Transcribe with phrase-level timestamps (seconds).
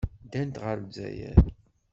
[0.25, 1.39] Ddant ɣer Lezzayer.